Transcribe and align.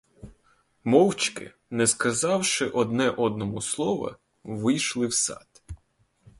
Мовчки, 0.83 1.53
не 1.69 1.85
сказавши 1.87 2.65
одне 2.69 3.09
одному 3.11 3.61
слова, 3.61 4.17
вийшли 4.43 5.05
в 5.07 5.13
сад. 5.13 5.47